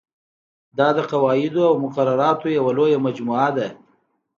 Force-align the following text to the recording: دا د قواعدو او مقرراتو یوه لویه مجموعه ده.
دا 0.77 0.87
د 0.97 0.99
قواعدو 1.11 1.61
او 1.69 1.75
مقرراتو 1.83 2.47
یوه 2.57 2.71
لویه 2.77 2.99
مجموعه 3.07 3.49
ده. 3.57 3.67